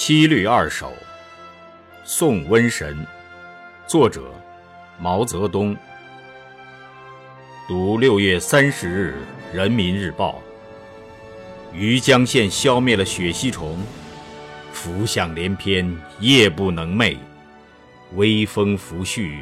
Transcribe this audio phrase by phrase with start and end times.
[0.00, 0.92] 七律二首，
[2.04, 3.04] 送瘟神，
[3.84, 4.32] 作者
[4.96, 5.76] 毛泽东。
[7.66, 9.16] 读六月三十日
[9.56, 10.40] 《人民日报》。
[11.76, 13.76] 余江县消灭了血吸虫，
[14.72, 17.16] 浮想联翩，夜不能寐。
[18.14, 19.40] 微风拂絮，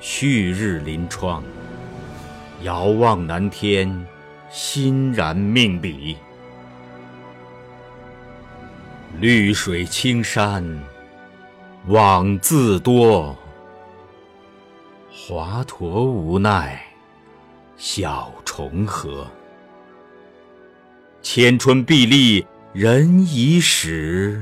[0.00, 1.44] 旭日临窗。
[2.62, 4.06] 遥望南天，
[4.50, 6.16] 欣然命笔。
[9.16, 10.64] 绿水青山，
[11.88, 13.34] 枉自多；
[15.10, 16.80] 华佗无奈，
[17.76, 19.26] 小虫何？
[21.20, 24.40] 千春碧立人已死，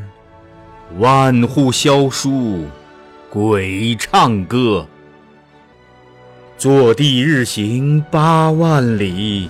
[0.99, 2.67] 万户萧疏
[3.31, 4.87] 鬼唱歌。
[6.59, 9.49] 坐地日行八万里，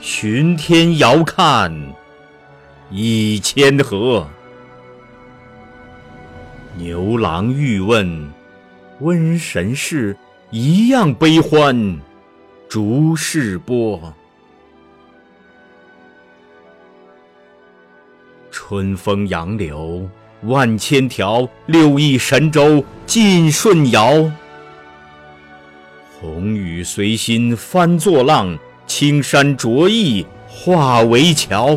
[0.00, 1.94] 巡天遥看
[2.90, 4.28] 一千河。
[6.78, 8.32] 牛郎欲问
[9.00, 10.16] 瘟神事，
[10.52, 11.98] 一样悲欢
[12.68, 14.14] 逐世波。
[18.52, 20.08] 春风杨柳
[20.42, 24.30] 万千条，六亿神州尽舜尧。
[26.20, 28.56] 红雨随心翻作浪，
[28.86, 31.76] 青山着意化为桥。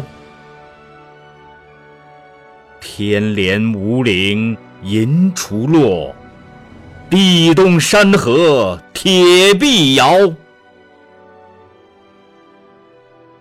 [2.80, 4.56] 天连五岭。
[4.82, 6.16] 银锄落，
[7.10, 10.34] 地动山河铁臂摇。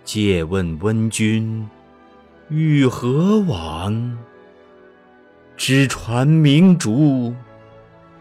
[0.03, 1.67] 借问温君
[2.49, 4.17] 欲何往？
[5.57, 7.33] 只传明烛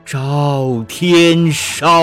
[0.05, 2.03] 照天烧。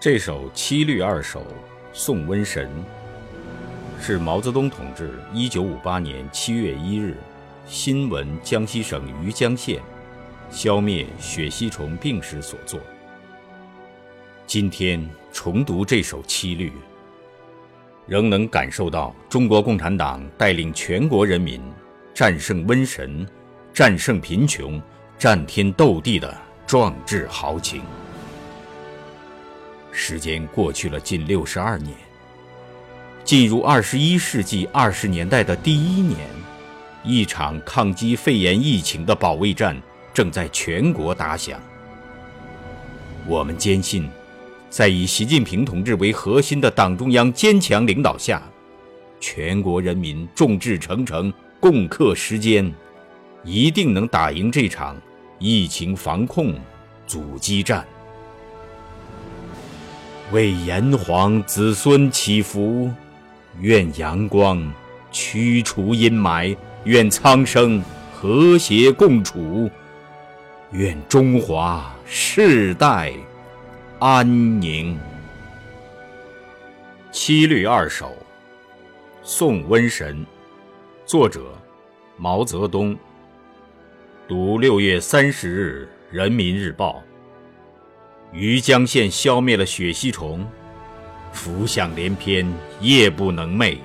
[0.00, 1.44] 这首七律二首
[1.92, 2.70] 送瘟神。
[4.00, 7.16] 是毛泽东同志1958年7月1日
[7.66, 9.82] 新闻江西省余江县
[10.50, 12.80] 消灭血吸虫病时所作。
[14.46, 16.72] 今天重读这首七律，
[18.06, 21.60] 仍能感受到中国共产党带领全国人民
[22.14, 23.28] 战胜瘟神、
[23.74, 24.80] 战胜贫穷、
[25.18, 26.34] 战天斗地的
[26.66, 27.82] 壮志豪情。
[29.92, 32.07] 时间过去了近六十二年。
[33.28, 36.26] 进入二十一世纪二十年代的第一年，
[37.04, 39.76] 一场抗击肺炎疫情的保卫战
[40.14, 41.60] 正在全国打响。
[43.26, 44.08] 我们坚信，
[44.70, 48.42] 在以习近平同志为核心的党中央坚强领导下，
[49.20, 51.30] 全国人民众志成城，
[51.60, 52.72] 共克时艰，
[53.44, 54.96] 一定能打赢这场
[55.38, 56.54] 疫情防控
[57.06, 57.86] 阻击战。
[60.32, 62.90] 为炎黄子孙祈福。
[63.60, 64.72] 愿阳光
[65.10, 67.82] 驱除阴霾，愿苍生
[68.12, 69.68] 和谐共处，
[70.70, 73.12] 愿中华世代
[73.98, 74.96] 安宁。
[77.10, 78.12] 七律二首，
[79.22, 80.24] 送瘟神，
[81.04, 81.52] 作者
[82.16, 82.96] 毛泽东。
[84.28, 87.02] 读六月三十日《人民日报》。
[88.36, 90.46] 余江县消灭了血吸虫。
[91.32, 92.46] 浮想联翩，
[92.80, 93.78] 夜不能寐。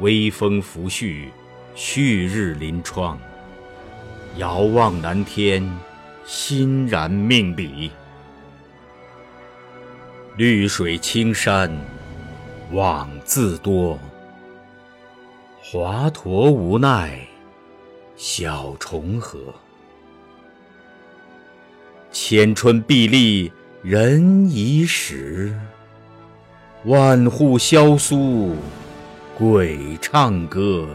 [0.00, 1.28] 微风拂絮，
[1.74, 3.18] 旭日临窗。
[4.36, 5.68] 遥望南天，
[6.24, 7.90] 欣然命笔。
[10.36, 11.70] 绿水青山，
[12.70, 13.98] 枉自多；
[15.62, 17.28] 华佗无奈，
[18.16, 19.38] 小虫何？
[22.10, 25.54] 千春碧立人已死。
[26.84, 28.56] 万户萧疏，
[29.38, 30.88] 鬼唱歌。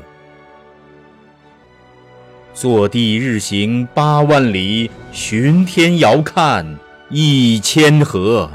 [2.53, 6.77] 坐地日行八万里，巡天遥看
[7.09, 8.51] 一千河。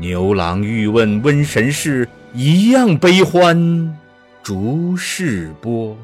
[0.00, 3.96] 牛郎欲问瘟神事，一样悲欢
[4.42, 5.96] 逐世波。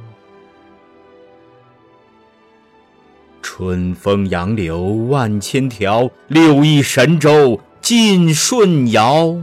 [3.43, 7.59] 春风杨柳万千条，六亿神州。
[7.85, 9.37] 尽舜尧，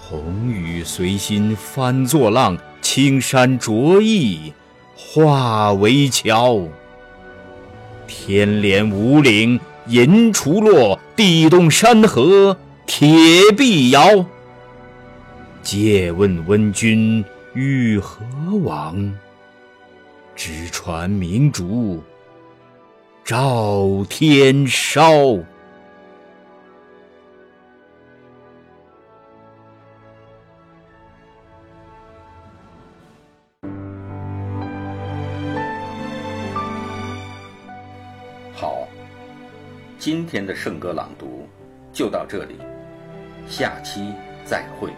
[0.00, 4.54] 红雨随心翻作浪，青山着意
[4.96, 6.62] 化为桥。
[8.06, 14.24] 天连五岭银锄落，地动山河铁臂摇。
[15.62, 17.22] 借问温君
[17.52, 18.24] 欲何
[18.62, 19.14] 往？
[20.34, 22.02] 直传明烛
[23.22, 25.36] 照天烧。
[40.04, 41.48] 今天的圣歌朗读
[41.92, 42.56] 就到这里
[43.46, 44.12] 下期
[44.44, 44.90] 再会。